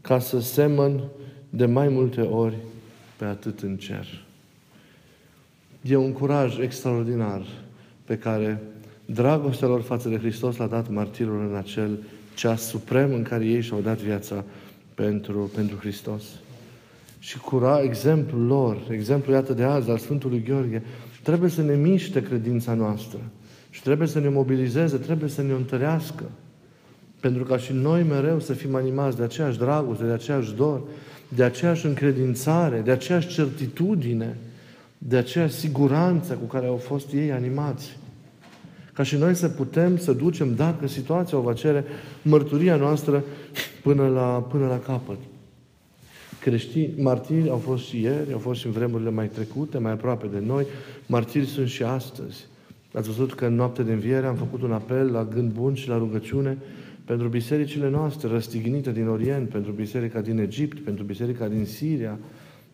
ca 0.01 0.19
să 0.19 0.39
semăn 0.39 1.03
de 1.49 1.65
mai 1.65 1.87
multe 1.87 2.21
ori 2.21 2.55
pe 3.17 3.25
atât 3.25 3.59
în 3.59 3.77
cer. 3.77 4.25
E 5.81 5.95
un 5.95 6.11
curaj 6.11 6.57
extraordinar 6.57 7.41
pe 8.05 8.17
care 8.17 8.61
dragostea 9.05 9.67
lor 9.67 9.81
față 9.81 10.09
de 10.09 10.17
Hristos 10.17 10.57
l-a 10.57 10.67
dat 10.67 10.89
martirilor 10.89 11.49
în 11.49 11.55
acel 11.55 11.99
ceas 12.35 12.67
suprem 12.67 13.13
în 13.13 13.23
care 13.23 13.45
ei 13.45 13.61
și-au 13.61 13.79
dat 13.79 13.97
viața 13.97 14.43
pentru, 14.93 15.51
pentru 15.55 15.77
Hristos. 15.77 16.23
Și 17.19 17.39
cura 17.39 17.81
exemplul 17.81 18.45
lor, 18.45 18.77
exemplul 18.89 19.35
iată 19.35 19.53
de 19.53 19.63
azi 19.63 19.89
al 19.89 19.97
Sfântului 19.97 20.43
Gheorghe, 20.43 20.83
trebuie 21.23 21.49
să 21.49 21.61
ne 21.61 21.75
miște 21.75 22.21
credința 22.21 22.73
noastră 22.73 23.19
și 23.69 23.81
trebuie 23.81 24.07
să 24.07 24.19
ne 24.19 24.29
mobilizeze, 24.29 24.97
trebuie 24.97 25.29
să 25.29 25.41
ne 25.41 25.53
întărească. 25.53 26.23
Pentru 27.19 27.43
ca 27.43 27.57
și 27.57 27.73
noi 27.73 28.03
mereu 28.03 28.39
să 28.39 28.53
fim 28.53 28.75
animați 28.75 29.17
de 29.17 29.23
aceeași 29.23 29.57
dragoste, 29.57 30.03
de 30.03 30.11
aceeași 30.11 30.53
dor, 30.53 30.81
de 31.27 31.43
aceeași 31.43 31.85
încredințare, 31.85 32.79
de 32.79 32.91
aceeași 32.91 33.27
certitudine, 33.27 34.37
de 34.97 35.17
aceeași 35.17 35.53
siguranță 35.53 36.33
cu 36.33 36.45
care 36.45 36.65
au 36.65 36.75
fost 36.75 37.11
ei 37.13 37.31
animați. 37.31 37.97
Ca 38.93 39.03
și 39.03 39.15
noi 39.15 39.35
să 39.35 39.47
putem 39.47 39.97
să 39.97 40.13
ducem, 40.13 40.55
dacă 40.55 40.87
situația 40.87 41.37
o 41.37 41.41
va 41.41 41.53
cere, 41.53 41.85
mărturia 42.21 42.75
noastră 42.75 43.23
până 43.83 44.07
la, 44.07 44.47
până 44.49 44.67
la 44.67 44.79
capăt. 44.79 45.17
Creștini, 46.43 46.93
martiri 46.97 47.49
au 47.49 47.57
fost 47.57 47.83
și 47.83 48.01
ieri, 48.01 48.33
au 48.33 48.39
fost 48.39 48.59
și 48.59 48.65
în 48.65 48.71
vremurile 48.71 49.09
mai 49.09 49.27
trecute, 49.27 49.77
mai 49.77 49.91
aproape 49.91 50.27
de 50.27 50.43
noi, 50.45 50.65
martiri 51.07 51.45
sunt 51.45 51.67
și 51.67 51.83
astăzi. 51.83 52.45
Ați 52.93 53.07
văzut 53.07 53.33
că 53.33 53.45
în 53.45 53.55
noapte 53.55 53.83
de 53.83 53.91
înviere 53.91 54.25
am 54.25 54.35
făcut 54.35 54.61
un 54.61 54.71
apel 54.71 55.11
la 55.11 55.23
gând 55.23 55.51
bun 55.51 55.73
și 55.73 55.87
la 55.87 55.97
rugăciune 55.97 56.57
pentru 57.05 57.27
bisericile 57.27 57.89
noastre 57.89 58.27
răstignite 58.27 58.91
din 58.91 59.07
Orient, 59.07 59.49
pentru 59.49 59.71
biserica 59.71 60.21
din 60.21 60.39
Egipt, 60.39 60.79
pentru 60.79 61.03
biserica 61.03 61.47
din 61.47 61.65
Siria, 61.65 62.19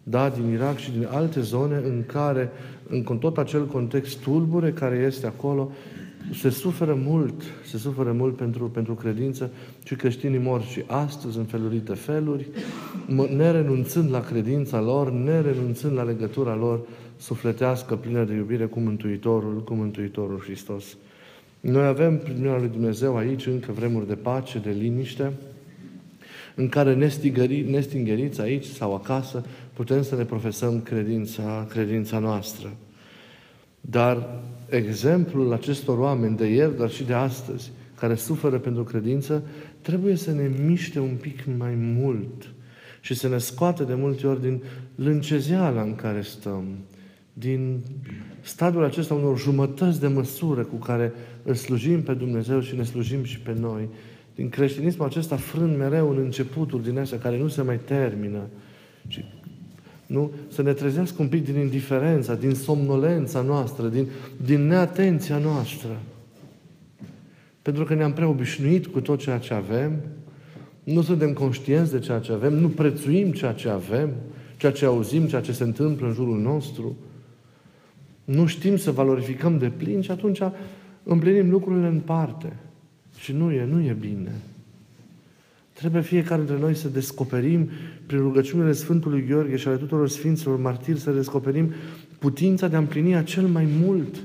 da, 0.03 0.29
din 0.29 0.51
Irak 0.51 0.77
și 0.77 0.91
din 0.91 1.07
alte 1.11 1.41
zone 1.41 1.75
în 1.75 2.03
care, 2.05 2.49
în 2.87 3.17
tot 3.17 3.37
acel 3.37 3.67
context 3.67 4.21
tulbure 4.21 4.71
care 4.71 4.95
este 4.95 5.27
acolo, 5.27 5.71
se 6.33 6.49
suferă 6.49 6.93
mult, 7.05 7.41
se 7.65 7.77
suferă 7.77 8.11
mult 8.11 8.35
pentru, 8.35 8.69
pentru 8.69 8.93
credință 8.93 9.51
și 9.83 9.95
creștinii 9.95 10.39
mor 10.39 10.61
și 10.61 10.83
astăzi 10.87 11.37
în 11.37 11.43
felurite 11.43 11.93
feluri, 11.93 12.47
nerenunțând 13.35 14.11
la 14.11 14.19
credința 14.19 14.81
lor, 14.81 15.11
nerenunțând 15.11 15.93
la 15.93 16.03
legătura 16.03 16.55
lor 16.55 16.79
sufletească 17.17 17.95
plină 17.95 18.23
de 18.23 18.33
iubire 18.33 18.65
cu 18.65 18.79
Mântuitorul, 18.79 19.63
cu 19.63 19.73
Mântuitorul 19.73 20.39
Hristos. 20.39 20.97
Noi 21.59 21.85
avem, 21.85 22.17
prin 22.17 22.35
mâna 22.39 22.57
lui 22.57 22.67
Dumnezeu, 22.67 23.17
aici 23.17 23.45
încă 23.45 23.71
vremuri 23.71 24.07
de 24.07 24.15
pace, 24.15 24.59
de 24.59 24.69
liniște, 24.69 25.33
în 26.55 26.69
care 26.69 26.95
nestingeriți 27.69 28.41
aici 28.41 28.65
sau 28.65 28.95
acasă, 28.95 29.45
putem 29.73 30.03
să 30.03 30.15
ne 30.15 30.23
profesăm 30.23 30.81
credința, 30.81 31.65
credința 31.69 32.19
noastră. 32.19 32.69
Dar 33.81 34.41
exemplul 34.69 35.53
acestor 35.53 35.97
oameni 35.97 36.37
de 36.37 36.45
ieri, 36.45 36.77
dar 36.77 36.89
și 36.89 37.03
de 37.03 37.13
astăzi, 37.13 37.71
care 37.99 38.15
suferă 38.15 38.59
pentru 38.59 38.83
credință, 38.83 39.43
trebuie 39.81 40.15
să 40.15 40.31
ne 40.31 40.49
miște 40.65 40.99
un 40.99 41.15
pic 41.21 41.39
mai 41.57 41.73
mult 41.75 42.53
și 43.01 43.13
să 43.13 43.27
ne 43.27 43.37
scoate 43.37 43.83
de 43.83 43.93
multe 43.93 44.27
ori 44.27 44.41
din 44.41 44.61
lâncezeala 44.95 45.81
în 45.81 45.95
care 45.95 46.21
stăm, 46.21 46.63
din 47.33 47.83
stadiul 48.41 48.83
acesta 48.83 49.13
unor 49.13 49.39
jumătăți 49.39 49.99
de 49.99 50.07
măsură 50.07 50.63
cu 50.63 50.75
care 50.75 51.13
îl 51.43 51.53
slujim 51.53 52.01
pe 52.03 52.13
Dumnezeu 52.13 52.59
și 52.59 52.75
ne 52.75 52.83
slujim 52.83 53.23
și 53.23 53.39
pe 53.39 53.55
noi, 53.59 53.89
din 54.35 54.49
creștinismul 54.49 55.05
acesta 55.05 55.35
frân 55.35 55.77
mereu 55.77 56.09
în 56.09 56.17
începuturi 56.17 56.83
din 56.83 56.99
astea 56.99 57.17
care 57.17 57.37
nu 57.37 57.47
se 57.47 57.61
mai 57.61 57.79
termină. 57.79 58.47
Și, 59.07 59.25
nu? 60.09 60.31
Să 60.47 60.61
ne 60.61 60.73
trezească 60.73 61.21
un 61.21 61.27
pic 61.27 61.45
din 61.45 61.59
indiferența, 61.59 62.35
din 62.35 62.53
somnolența 62.53 63.41
noastră, 63.41 63.87
din, 63.87 64.07
din 64.45 64.67
neatenția 64.67 65.37
noastră. 65.37 65.99
Pentru 67.61 67.83
că 67.83 67.93
ne-am 67.93 68.13
prea 68.13 68.27
obișnuit 68.27 68.87
cu 68.87 69.01
tot 69.01 69.19
ceea 69.19 69.37
ce 69.37 69.53
avem, 69.53 69.91
nu 70.83 71.01
suntem 71.01 71.33
conștienți 71.33 71.91
de 71.91 71.99
ceea 71.99 72.19
ce 72.19 72.31
avem, 72.31 72.53
nu 72.53 72.67
prețuim 72.67 73.31
ceea 73.31 73.53
ce 73.53 73.69
avem, 73.69 74.09
ceea 74.57 74.71
ce 74.71 74.85
auzim, 74.85 75.27
ceea 75.27 75.41
ce 75.41 75.51
se 75.51 75.63
întâmplă 75.63 76.07
în 76.07 76.13
jurul 76.13 76.39
nostru. 76.39 76.97
Nu 78.25 78.45
știm 78.45 78.77
să 78.77 78.91
valorificăm 78.91 79.57
de 79.57 79.71
plin 79.77 80.01
și 80.01 80.11
atunci 80.11 80.41
împlinim 81.03 81.49
lucrurile 81.49 81.87
în 81.87 81.99
parte. 81.99 82.55
Și 83.17 83.31
nu 83.31 83.51
e, 83.51 83.65
nu 83.65 83.81
e 83.81 83.97
bine. 83.99 84.31
Trebuie 85.79 86.01
fiecare 86.01 86.41
dintre 86.41 86.59
noi 86.59 86.75
să 86.75 86.87
descoperim, 86.87 87.69
prin 88.05 88.19
rugăciunile 88.19 88.71
Sfântului 88.71 89.25
Gheorghe 89.25 89.55
și 89.55 89.67
ale 89.67 89.77
tuturor 89.77 90.09
Sfinților 90.09 90.59
Martiri, 90.59 90.99
să 90.99 91.11
descoperim 91.11 91.71
putința 92.17 92.67
de 92.67 92.75
a 92.75 92.79
împlini 92.79 93.15
acel 93.15 93.47
mai 93.47 93.67
mult 93.81 94.15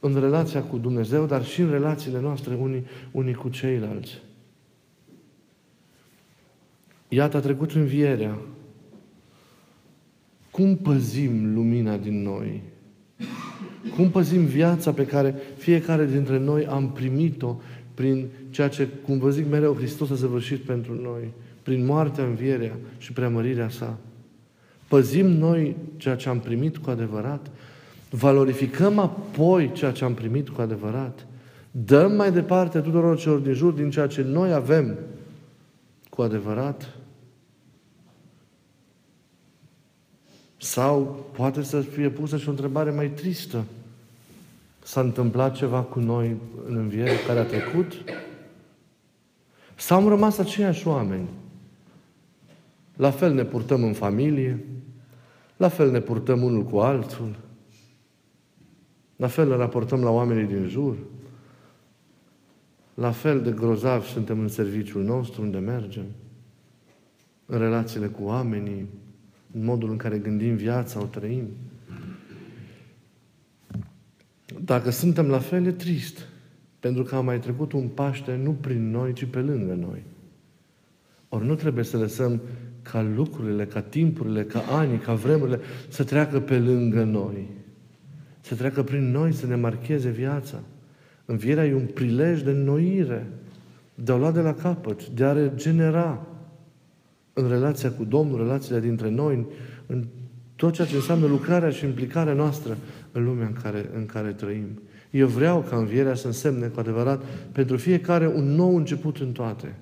în 0.00 0.20
relația 0.20 0.62
cu 0.62 0.76
Dumnezeu, 0.76 1.26
dar 1.26 1.44
și 1.44 1.60
în 1.60 1.70
relațiile 1.70 2.20
noastre 2.20 2.54
unii, 2.54 2.86
unii 3.10 3.34
cu 3.34 3.48
ceilalți. 3.48 4.18
Iată, 7.08 7.36
a 7.36 7.40
trecut 7.40 7.72
învierea. 7.72 8.38
Cum 10.50 10.76
păzim 10.76 11.54
lumina 11.54 11.96
din 11.96 12.22
noi? 12.22 12.62
Cum 13.96 14.10
păzim 14.10 14.44
viața 14.44 14.92
pe 14.92 15.06
care 15.06 15.34
fiecare 15.56 16.06
dintre 16.06 16.38
noi 16.38 16.66
am 16.66 16.92
primit-o 16.92 17.56
prin 17.94 18.26
ceea 18.58 18.70
ce, 18.70 18.88
cum 19.04 19.18
vă 19.18 19.30
zic 19.30 19.46
mereu, 19.50 19.74
Hristos 19.74 20.10
a 20.10 20.16
săvârșit 20.16 20.60
pentru 20.60 20.94
noi, 21.02 21.30
prin 21.62 21.84
moartea, 21.84 22.24
învierea 22.24 22.76
și 22.96 23.12
preamărirea 23.12 23.68
sa. 23.68 23.98
Păzim 24.88 25.26
noi 25.26 25.76
ceea 25.96 26.16
ce 26.16 26.28
am 26.28 26.40
primit 26.40 26.76
cu 26.76 26.90
adevărat? 26.90 27.50
Valorificăm 28.10 28.98
apoi 28.98 29.72
ceea 29.72 29.92
ce 29.92 30.04
am 30.04 30.14
primit 30.14 30.48
cu 30.48 30.60
adevărat? 30.60 31.26
Dăm 31.70 32.12
mai 32.12 32.32
departe 32.32 32.80
tuturor 32.80 33.18
celor 33.18 33.38
din 33.38 33.52
jur 33.52 33.72
din 33.72 33.90
ceea 33.90 34.06
ce 34.06 34.22
noi 34.22 34.52
avem 34.52 34.98
cu 36.10 36.22
adevărat? 36.22 36.94
Sau 40.56 41.26
poate 41.32 41.62
să 41.62 41.80
fie 41.80 42.08
pusă 42.08 42.36
și 42.36 42.48
o 42.48 42.50
întrebare 42.50 42.90
mai 42.90 43.08
tristă. 43.08 43.64
S-a 44.82 45.00
întâmplat 45.00 45.54
ceva 45.54 45.80
cu 45.80 45.98
noi 45.98 46.36
în 46.68 46.76
înviere 46.76 47.14
care 47.26 47.38
a 47.38 47.44
trecut? 47.44 47.92
Sau 49.78 49.98
am 49.98 50.08
rămas 50.08 50.38
aceiași 50.38 50.86
oameni? 50.86 51.28
La 52.96 53.10
fel 53.10 53.34
ne 53.34 53.44
purtăm 53.44 53.82
în 53.82 53.92
familie, 53.92 54.64
la 55.56 55.68
fel 55.68 55.90
ne 55.90 56.00
purtăm 56.00 56.42
unul 56.42 56.64
cu 56.64 56.78
altul, 56.78 57.36
la 59.16 59.26
fel 59.26 59.48
ne 59.48 59.56
raportăm 59.56 60.02
la 60.02 60.10
oamenii 60.10 60.46
din 60.46 60.68
jur, 60.68 60.96
la 62.94 63.10
fel 63.10 63.42
de 63.42 63.50
grozav 63.50 64.04
suntem 64.04 64.40
în 64.40 64.48
serviciul 64.48 65.02
nostru, 65.02 65.42
unde 65.42 65.58
mergem, 65.58 66.06
în 67.46 67.58
relațiile 67.58 68.06
cu 68.06 68.22
oamenii, 68.22 68.86
în 69.52 69.64
modul 69.64 69.90
în 69.90 69.96
care 69.96 70.18
gândim 70.18 70.56
viața, 70.56 71.00
o 71.00 71.04
trăim. 71.04 71.48
Dacă 74.60 74.90
suntem 74.90 75.26
la 75.26 75.38
fel, 75.38 75.66
e 75.66 75.72
trist. 75.72 76.28
Pentru 76.80 77.02
că 77.02 77.14
a 77.14 77.20
mai 77.20 77.38
trecut 77.38 77.72
un 77.72 77.88
Paște 77.88 78.40
nu 78.42 78.50
prin 78.60 78.90
noi, 78.90 79.12
ci 79.12 79.24
pe 79.24 79.38
lângă 79.38 79.74
noi. 79.74 80.02
Ori 81.28 81.46
nu 81.46 81.54
trebuie 81.54 81.84
să 81.84 81.96
lăsăm 81.96 82.40
ca 82.82 83.02
lucrurile, 83.14 83.66
ca 83.66 83.80
timpurile, 83.80 84.44
ca 84.44 84.62
anii, 84.70 84.98
ca 84.98 85.14
vremurile 85.14 85.60
să 85.88 86.04
treacă 86.04 86.40
pe 86.40 86.58
lângă 86.58 87.04
noi. 87.04 87.46
Să 88.40 88.54
treacă 88.54 88.82
prin 88.82 89.10
noi, 89.10 89.32
să 89.32 89.46
ne 89.46 89.54
marcheze 89.54 90.08
viața. 90.08 90.60
Învierea 91.24 91.66
e 91.66 91.74
un 91.74 91.86
prilej 91.94 92.42
de 92.42 92.50
înnoire, 92.50 93.26
de 93.94 94.12
a 94.12 94.16
lua 94.16 94.32
de 94.32 94.40
la 94.40 94.54
capăt, 94.54 95.08
de 95.08 95.24
a 95.24 95.32
regenera 95.32 96.26
în 97.32 97.48
relația 97.48 97.90
cu 97.90 98.04
Domnul, 98.04 98.38
relațiile 98.38 98.80
dintre 98.80 99.10
noi, 99.10 99.46
în 99.86 100.04
tot 100.56 100.72
ceea 100.72 100.86
ce 100.86 100.94
înseamnă 100.94 101.26
lucrarea 101.26 101.70
și 101.70 101.84
implicarea 101.84 102.32
noastră 102.32 102.76
în 103.12 103.24
lumea 103.24 103.46
în 103.46 103.52
care, 103.52 103.90
în 103.94 104.06
care 104.06 104.32
trăim. 104.32 104.80
Eu 105.10 105.26
vreau 105.26 105.60
ca 105.60 105.76
învierea 105.76 106.14
să 106.14 106.26
însemne 106.26 106.66
cu 106.66 106.80
adevărat 106.80 107.22
pentru 107.52 107.76
fiecare 107.76 108.26
un 108.26 108.54
nou 108.54 108.76
început 108.76 109.16
în 109.16 109.32
toate. 109.32 109.74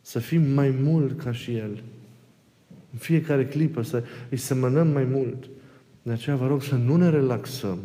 Să 0.00 0.18
fim 0.18 0.42
mai 0.42 0.74
mult 0.82 1.22
ca 1.22 1.32
și 1.32 1.56
El. 1.56 1.82
În 2.92 2.98
fiecare 2.98 3.46
clipă 3.46 3.82
să 3.82 4.02
îi 4.30 4.36
semănăm 4.36 4.88
mai 4.88 5.04
mult. 5.04 5.50
De 6.02 6.12
aceea 6.12 6.36
vă 6.36 6.46
rog 6.46 6.62
să 6.62 6.74
nu 6.74 6.96
ne 6.96 7.10
relaxăm. 7.10 7.78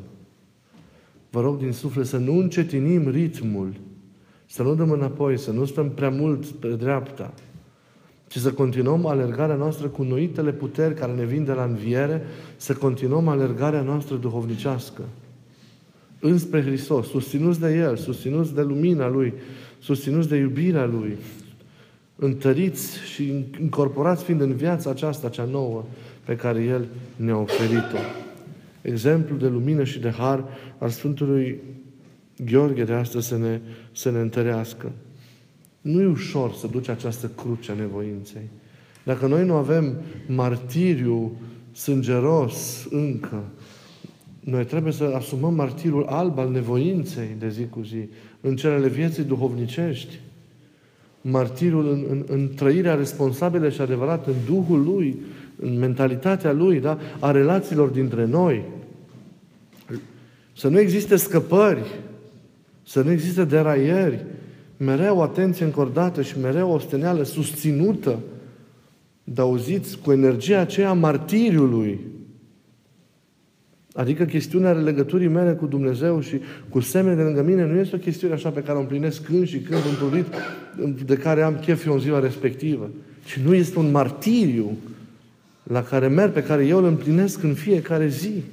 Vă 1.30 1.42
rog 1.42 1.58
din 1.58 1.72
suflet 1.72 2.06
să 2.06 2.18
nu 2.18 2.38
încetinim 2.38 3.10
ritmul. 3.10 3.74
Să 4.46 4.64
nu 4.64 4.76
dăm 4.76 4.92
înapoi, 4.92 5.38
să 5.38 5.52
nu 5.52 5.66
stăm 5.66 5.90
prea 5.90 6.10
mult 6.10 6.46
pe 6.46 6.68
dreapta 6.70 7.34
ci 8.28 8.38
să 8.38 8.52
continuăm 8.52 9.06
alergarea 9.06 9.56
noastră 9.56 9.88
cu 9.88 10.04
noitele 10.04 10.52
puteri 10.52 10.94
care 10.94 11.12
ne 11.12 11.26
vin 11.26 11.44
de 11.44 11.52
la 11.52 11.64
înviere, 11.64 12.22
să 12.58 12.74
continuăm 12.74 13.28
alergarea 13.28 13.82
noastră 13.82 14.16
duhovnicească 14.16 15.02
înspre 16.20 16.62
Hristos, 16.62 17.08
susținuți 17.08 17.60
de 17.60 17.76
El, 17.76 17.96
susținuți 17.96 18.54
de 18.54 18.62
lumina 18.62 19.08
Lui, 19.08 19.34
susținuți 19.80 20.30
de 20.30 20.36
iubirea 20.36 20.86
Lui, 20.86 21.18
întăriți 22.16 23.00
și 23.00 23.46
incorporați 23.62 24.24
fiind 24.24 24.42
în 24.42 24.56
viața 24.56 24.90
aceasta, 24.90 25.30
cea 25.30 25.48
nouă, 25.52 25.86
pe 26.26 26.36
care 26.36 26.64
El 26.64 26.88
ne-a 27.16 27.38
oferit-o. 27.38 27.98
Exemplu 28.82 29.36
de 29.36 29.48
lumină 29.48 29.84
și 29.84 30.00
de 30.00 30.10
har 30.10 30.44
al 30.78 30.90
Sfântului 30.90 31.60
Gheorghe 32.46 32.84
de 32.84 32.94
astăzi 32.94 33.28
să 33.28 33.38
ne, 33.38 33.60
să 33.92 34.12
ne 34.12 34.20
întărească. 34.20 34.92
Nu 35.82 36.02
e 36.02 36.06
ușor 36.06 36.54
să 36.54 36.68
duci 36.68 36.90
această 36.90 37.32
cruce 37.36 37.72
a 37.72 37.76
nevoinței. 37.76 38.50
Dacă 39.04 39.28
noi 39.28 39.46
nu 39.46 39.54
avem 39.54 39.96
martiriu 40.28 41.32
sângeros 41.72 42.88
încă, 42.90 43.44
noi 44.50 44.66
trebuie 44.66 44.94
să 44.94 45.04
asumăm 45.16 45.54
martirul 45.54 46.06
alb 46.06 46.40
al 46.40 46.50
nevoinței 46.52 47.36
de 47.40 47.50
zi 47.50 47.68
cu 47.70 47.82
zi, 47.82 48.10
în 48.42 48.56
celele 48.56 48.88
vieții 48.88 49.24
duhovnicești, 49.24 50.20
martirul 51.22 51.92
în, 51.92 52.06
în, 52.10 52.24
în 52.28 52.50
trăirea 52.56 52.96
responsabilă 52.96 53.70
și 53.70 53.82
adevărată 53.82 54.30
în 54.30 54.36
Duhul 54.46 54.84
Lui, 54.84 55.22
în 55.60 55.78
mentalitatea 55.78 56.52
Lui, 56.52 56.80
da? 56.80 56.98
a 57.20 57.32
relațiilor 57.32 57.88
dintre 57.90 58.26
noi. 58.26 58.64
Să 60.56 60.68
nu 60.68 60.80
existe 60.80 61.16
scăpări, 61.16 62.00
să 62.84 63.02
nu 63.02 63.12
existe 63.12 63.46
deraieri, 63.46 64.26
mereu 64.78 65.22
atenție 65.22 65.66
încordată 65.66 66.22
și 66.22 66.40
mereu 66.40 66.72
o 66.72 66.80
steneală 66.80 67.24
susținută, 67.24 68.20
de 69.24 69.42
auziți, 69.42 70.00
cu 70.00 70.12
energia 70.12 70.60
aceea 70.60 70.94
martiriului. 70.94 72.00
Adică 73.98 74.26
chestiunea 74.26 74.72
legăturii 74.72 75.28
mele 75.28 75.54
cu 75.54 75.66
Dumnezeu 75.66 76.20
și 76.20 76.40
cu 76.70 76.80
semne 76.80 77.16
de 77.16 77.22
lângă 77.22 77.44
mine 77.44 77.66
nu 77.66 77.80
este 77.80 77.96
o 77.96 78.00
chestiune 78.00 78.34
așa 78.34 78.50
pe 78.50 78.62
care 78.62 78.78
o 78.78 78.82
împlinesc 78.82 79.24
când 79.24 79.48
și 79.48 79.60
când 79.60 79.82
întrurit, 79.86 80.26
de 81.06 81.18
care 81.18 81.42
am 81.42 81.56
chef 81.56 81.86
eu 81.86 81.94
în 81.94 82.00
ziua 82.00 82.20
respectivă. 82.20 82.90
Și 83.26 83.40
nu 83.42 83.54
este 83.54 83.80
un 83.80 83.92
martiriu 83.92 84.78
la 85.64 85.84
care 85.84 86.08
merg, 86.08 86.32
pe 86.32 86.44
care 86.44 86.66
eu 86.66 86.78
îl 86.78 86.86
împlinesc 86.86 87.44
în 87.44 87.54
fiecare 87.54 88.08
zi. 88.08 88.44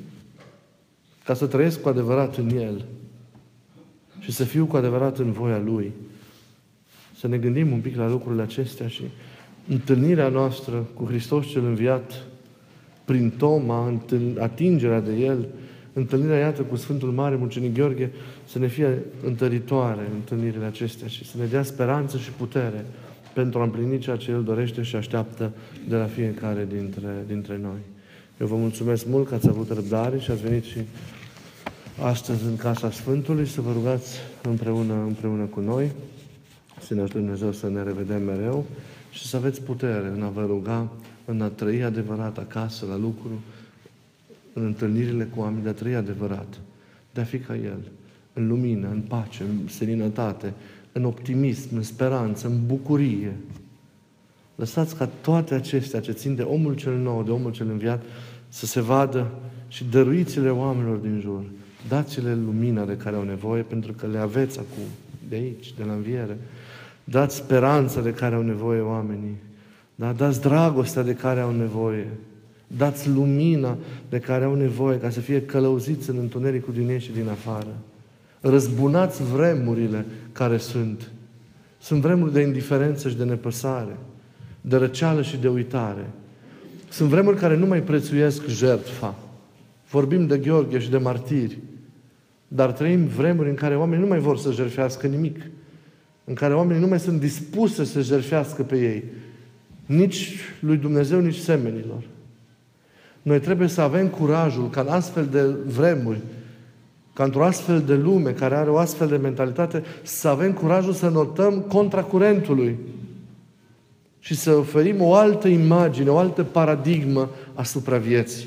Ca 1.24 1.35
să 1.35 1.46
trăiesc 1.46 1.80
cu 1.80 1.88
adevărat 1.88 2.37
în 2.37 2.48
El. 2.48 2.85
Și 4.20 4.33
să 4.33 4.44
fiu 4.44 4.66
cu 4.66 4.76
adevărat 4.76 5.18
în 5.18 5.33
voia 5.33 5.62
Lui 5.64 5.92
să 7.18 7.28
ne 7.28 7.38
gândim 7.38 7.72
un 7.72 7.80
pic 7.80 7.96
la 7.96 8.09
lucrurile 8.09 8.42
acestea 8.42 8.88
și 8.88 9.02
întâlnirea 9.68 10.28
noastră 10.28 10.87
cu 10.94 11.04
Hristos 11.04 11.46
cel 11.46 11.64
înviat 11.64 12.24
prin 13.04 13.30
Toma, 13.30 14.00
atingerea 14.38 15.00
de 15.00 15.12
El, 15.12 15.46
întâlnirea, 15.92 16.38
iată, 16.38 16.62
cu 16.62 16.76
Sfântul 16.76 17.10
Mare 17.10 17.36
Mucenic 17.36 17.74
Gheorghe, 17.74 18.10
să 18.44 18.58
ne 18.58 18.66
fie 18.66 18.98
întăritoare 19.24 20.08
întâlnirile 20.14 20.64
acestea 20.64 21.06
și 21.06 21.24
să 21.24 21.36
ne 21.38 21.44
dea 21.44 21.62
speranță 21.62 22.18
și 22.18 22.30
putere 22.30 22.84
pentru 23.34 23.58
a 23.58 23.62
împlini 23.62 23.98
ceea 23.98 24.16
ce 24.16 24.30
El 24.30 24.42
dorește 24.42 24.82
și 24.82 24.96
așteaptă 24.96 25.52
de 25.88 25.96
la 25.96 26.04
fiecare 26.04 26.66
dintre, 26.72 27.24
dintre 27.26 27.58
noi. 27.62 27.78
Eu 28.40 28.46
vă 28.46 28.56
mulțumesc 28.56 29.06
mult 29.06 29.28
că 29.28 29.34
ați 29.34 29.48
avut 29.48 29.70
răbdare 29.70 30.18
și 30.18 30.30
ați 30.30 30.42
venit 30.42 30.64
și 30.64 30.78
astăzi 32.02 32.44
în 32.44 32.56
Casa 32.56 32.90
Sfântului 32.90 33.46
să 33.46 33.60
vă 33.60 33.72
rugați 33.72 34.18
împreună, 34.42 34.94
împreună 35.06 35.44
cu 35.44 35.60
noi. 35.60 35.92
Să 36.80 36.94
ne 36.94 37.00
ajute 37.00 37.18
Dumnezeu 37.18 37.52
să 37.52 37.68
ne 37.68 37.82
revedem 37.82 38.22
mereu 38.22 38.66
și 39.14 39.27
să 39.27 39.37
aveți 39.37 39.62
putere 39.62 40.12
în 40.14 40.22
a 40.22 40.29
vă 40.29 40.44
ruga, 40.46 40.88
în 41.24 41.40
a 41.40 41.48
trăi 41.48 41.83
adevărat 41.83 42.38
acasă, 42.38 42.87
la 42.87 42.96
lucru, 42.96 43.40
în 44.53 44.64
întâlnirile 44.64 45.24
cu 45.24 45.40
oameni, 45.40 45.62
de 45.62 45.68
a 45.68 45.72
trăi 45.72 45.94
adevărat, 45.94 46.61
de 47.12 47.20
a 47.20 47.24
fi 47.24 47.38
ca 47.38 47.57
El, 47.57 47.79
în 48.33 48.48
lumină, 48.48 48.88
în 48.88 49.00
pace, 49.00 49.42
în 49.42 49.68
seninătate, 49.68 50.53
în 50.92 51.05
optimism, 51.05 51.77
în 51.77 51.83
speranță, 51.83 52.46
în 52.46 52.66
bucurie. 52.66 53.37
Lăsați 54.55 54.96
ca 54.96 55.07
toate 55.07 55.55
acestea 55.55 56.00
ce 56.00 56.12
țin 56.12 56.35
de 56.35 56.42
omul 56.42 56.74
cel 56.74 56.96
nou, 56.96 57.22
de 57.22 57.31
omul 57.31 57.53
cel 57.53 57.70
înviat, 57.70 58.03
să 58.48 58.66
se 58.66 58.81
vadă 58.81 59.31
și 59.68 59.85
dăruiți-le 59.85 60.50
oamenilor 60.50 60.96
din 60.96 61.20
jur. 61.20 61.44
Dați-le 61.88 62.35
lumina 62.35 62.85
de 62.85 62.96
care 62.96 63.16
au 63.16 63.22
nevoie, 63.22 63.62
pentru 63.62 63.92
că 63.92 64.07
le 64.07 64.18
aveți 64.18 64.59
acum, 64.59 64.85
de 65.29 65.35
aici, 65.35 65.74
de 65.77 65.85
la 65.85 65.92
înviere. 65.92 66.38
Dați 67.04 67.36
speranța 67.36 68.00
de 68.00 68.10
care 68.10 68.34
au 68.34 68.42
nevoie 68.42 68.80
oamenii. 68.80 69.36
Da? 69.94 70.12
Dați 70.12 70.40
dragostea 70.40 71.02
de 71.02 71.14
care 71.14 71.40
au 71.40 71.52
nevoie. 71.56 72.08
Dați 72.66 73.08
lumina 73.08 73.76
de 74.08 74.18
care 74.18 74.44
au 74.44 74.54
nevoie 74.54 74.98
ca 74.98 75.10
să 75.10 75.20
fie 75.20 75.42
călăuziți 75.42 76.10
în 76.10 76.16
întunericul 76.18 76.74
din 76.74 76.88
ei 76.88 77.00
și 77.00 77.12
din 77.12 77.28
afară. 77.28 77.76
Răzbunați 78.40 79.22
vremurile 79.22 80.06
care 80.32 80.56
sunt. 80.56 81.10
Sunt 81.80 82.00
vremuri 82.00 82.32
de 82.32 82.40
indiferență 82.40 83.08
și 83.08 83.16
de 83.16 83.24
nepăsare, 83.24 83.96
de 84.60 84.76
răceală 84.76 85.22
și 85.22 85.36
de 85.36 85.48
uitare. 85.48 86.10
Sunt 86.88 87.08
vremuri 87.08 87.36
care 87.36 87.56
nu 87.56 87.66
mai 87.66 87.82
prețuiesc 87.82 88.46
jertfa. 88.46 89.14
Vorbim 89.90 90.26
de 90.26 90.38
Gheorghe 90.38 90.78
și 90.78 90.90
de 90.90 90.98
martiri. 90.98 91.58
Dar 92.48 92.72
trăim 92.72 93.04
vremuri 93.04 93.48
în 93.48 93.54
care 93.54 93.76
oamenii 93.76 94.04
nu 94.04 94.08
mai 94.08 94.18
vor 94.18 94.38
să 94.38 94.52
jertfească 94.52 95.06
nimic 95.06 95.40
în 96.24 96.34
care 96.34 96.54
oamenii 96.54 96.82
nu 96.82 96.88
mai 96.88 97.00
sunt 97.00 97.20
dispuși 97.20 97.74
să 97.74 97.84
se 97.84 98.00
jerfească 98.00 98.62
pe 98.62 98.78
ei, 98.78 99.04
nici 99.87 100.38
lui 100.60 100.76
Dumnezeu, 100.76 101.20
nici 101.20 101.38
semenilor. 101.38 102.02
Noi 103.22 103.40
trebuie 103.40 103.68
să 103.68 103.80
avem 103.80 104.08
curajul 104.08 104.70
ca 104.70 104.80
în 104.80 104.88
astfel 104.88 105.26
de 105.26 105.42
vremuri, 105.66 106.20
ca 107.12 107.24
într-o 107.24 107.44
astfel 107.44 107.80
de 107.80 107.94
lume 107.94 108.30
care 108.30 108.54
are 108.54 108.70
o 108.70 108.76
astfel 108.76 109.08
de 109.08 109.16
mentalitate, 109.16 109.82
să 110.02 110.28
avem 110.28 110.52
curajul 110.52 110.92
să 110.92 111.08
notăm 111.08 111.60
contra 111.60 112.02
curentului 112.02 112.78
și 114.18 114.34
să 114.34 114.50
oferim 114.54 115.00
o 115.00 115.14
altă 115.14 115.48
imagine, 115.48 116.10
o 116.10 116.16
altă 116.16 116.42
paradigmă 116.42 117.30
asupra 117.54 117.96
vieții. 117.96 118.46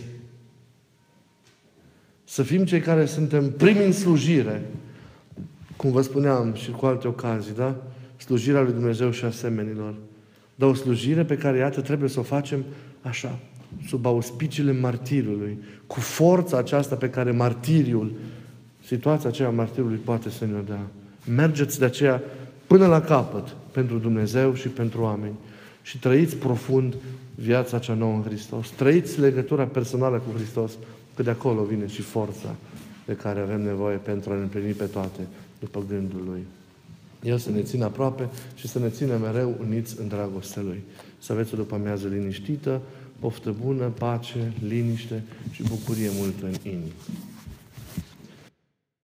Să 2.24 2.44
fim 2.44 2.66
cei 2.66 2.80
care 2.80 3.06
suntem 3.06 3.52
primi 3.52 3.86
în 3.86 3.92
slujire, 3.92 4.66
cum 5.78 5.92
vă 5.92 6.02
spuneam 6.02 6.54
și 6.54 6.72
cu 6.72 6.86
alte 6.86 7.08
ocazii, 7.08 7.54
da? 7.54 7.76
Slujirea 8.18 8.62
lui 8.62 8.74
Dumnezeu 8.74 9.12
și 9.12 9.26
asemenilor. 9.26 9.94
Dar 10.56 10.70
o 10.70 10.74
slujire 10.74 11.24
pe 11.24 11.38
care, 11.38 11.58
iată, 11.58 11.82
trebuie 11.82 12.10
să 12.10 12.20
o 12.20 12.24
facem 12.24 12.64
așa, 13.02 13.40
sub 13.88 14.06
auspiciile 14.06 14.72
martirului, 14.72 15.58
cu 15.88 16.00
forța 16.00 16.58
aceasta 16.58 16.96
pe 16.96 17.10
care 17.10 17.32
martiriul 17.32 18.12
situația 18.86 19.30
aceea 19.30 19.50
martirului 19.50 19.98
poate 19.98 20.30
să 20.30 20.46
ne-o 20.46 20.62
dea. 20.62 20.88
Mergeți 21.36 21.80
de 21.80 21.86
aceea 21.86 22.22
până 22.68 22.88
la 22.88 23.02
capăt 23.02 23.56
pentru 23.72 23.98
Dumnezeu 23.98 24.54
și 24.54 24.68
pentru 24.68 25.02
oameni 25.02 25.34
și 25.82 26.00
trăiți 26.00 26.36
profund 26.36 26.96
viața 27.36 27.80
cea 27.80 27.94
nouă 27.94 28.14
în 28.14 28.24
Hristos. 28.24 28.70
Trăiți 28.70 29.20
legătura 29.20 29.64
personală 29.64 30.18
cu 30.18 30.38
Hristos, 30.38 30.72
că 31.16 31.24
de 31.24 31.30
acolo 31.30 31.64
vine 31.64 31.88
și 31.88 32.02
forța 32.02 32.56
de 33.06 33.14
care 33.14 33.40
avem 33.40 33.62
nevoie 33.62 33.96
pentru 33.98 34.32
a 34.32 34.36
ne 34.36 34.42
împlini 34.42 34.72
pe 34.72 34.86
toate 34.86 35.20
după 35.60 35.84
gândul 35.88 36.24
Lui. 36.26 36.46
El 37.24 37.38
să 37.38 37.52
ne 37.52 37.62
țină 37.62 37.86
aproape 37.86 38.30
și 38.56 38.68
să 38.68 38.80
ne 38.80 38.90
țină 38.90 39.18
mereu 39.18 39.56
uniți 39.60 40.00
în 40.00 40.08
dragostea 40.08 40.62
Lui. 40.62 40.84
Să 41.20 41.32
aveți 41.32 41.54
o 41.54 41.58
după 41.58 41.76
amiază 41.76 42.08
liniștită, 42.08 42.82
poftă 43.20 43.56
bună, 43.64 43.86
pace, 43.86 44.54
liniște 44.68 45.24
și 45.52 45.64
bucurie 45.64 46.10
multă 46.20 46.46
în 46.46 46.72
inimă. 46.72 46.92